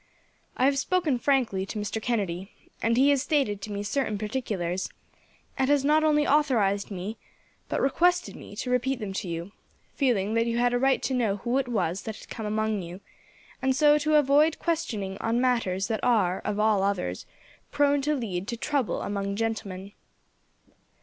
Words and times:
I 0.57 0.65
have 0.65 0.79
spoken 0.79 1.19
frankly 1.19 1.63
to 1.67 1.77
Mr. 1.77 2.01
Kennedy, 2.01 2.49
and 2.81 2.97
he 2.97 3.11
has 3.11 3.21
stated 3.21 3.61
to 3.61 3.71
me 3.71 3.83
certain 3.83 4.17
particulars, 4.17 4.89
and 5.59 5.69
has 5.69 5.85
not 5.85 6.03
only 6.03 6.25
authorized 6.25 6.89
me, 6.89 7.17
but 7.69 7.79
requested 7.79 8.35
me 8.35 8.55
to 8.55 8.71
repeat 8.71 8.99
them 8.99 9.13
to 9.13 9.27
you, 9.27 9.51
feeling 9.93 10.33
that 10.33 10.47
you 10.47 10.57
had 10.57 10.73
a 10.73 10.79
right 10.79 11.03
to 11.03 11.13
know 11.13 11.35
who 11.35 11.59
it 11.59 11.67
was 11.67 12.01
that 12.05 12.15
had 12.17 12.29
come 12.29 12.47
among 12.47 12.81
you, 12.81 13.01
and 13.61 13.75
so 13.75 13.99
to 13.99 14.15
avoid 14.15 14.57
questioning 14.57 15.19
on 15.19 15.39
matters 15.39 15.85
that 15.87 15.99
are, 16.03 16.39
of 16.39 16.59
all 16.59 16.81
others, 16.81 17.27
prone 17.69 18.01
to 18.01 18.15
lead 18.15 18.47
to 18.47 18.57
trouble 18.57 19.03
among 19.03 19.35
gentlemen. 19.35 19.91